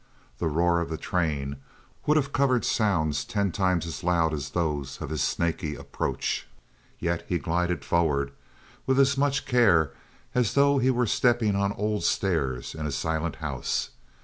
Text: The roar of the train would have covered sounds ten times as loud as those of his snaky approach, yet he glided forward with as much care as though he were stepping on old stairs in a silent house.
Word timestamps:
The 0.39 0.47
roar 0.47 0.79
of 0.81 0.89
the 0.89 0.97
train 0.97 1.57
would 2.07 2.17
have 2.17 2.33
covered 2.33 2.65
sounds 2.65 3.23
ten 3.23 3.51
times 3.51 3.85
as 3.85 4.03
loud 4.03 4.33
as 4.33 4.49
those 4.49 4.99
of 4.99 5.11
his 5.11 5.21
snaky 5.21 5.75
approach, 5.75 6.47
yet 6.97 7.23
he 7.29 7.37
glided 7.37 7.85
forward 7.85 8.31
with 8.87 8.99
as 8.99 9.15
much 9.15 9.45
care 9.45 9.91
as 10.33 10.55
though 10.55 10.79
he 10.79 10.89
were 10.89 11.05
stepping 11.05 11.55
on 11.55 11.71
old 11.73 12.03
stairs 12.03 12.73
in 12.73 12.87
a 12.87 12.91
silent 12.91 13.35
house. 13.45 13.91